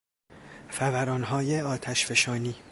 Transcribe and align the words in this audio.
فورانهای 0.69 1.61
آتشفشانی 1.61 2.55